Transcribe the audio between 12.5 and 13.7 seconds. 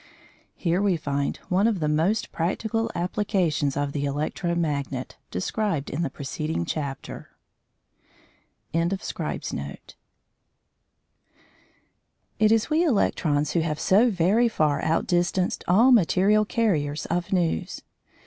is we electrons who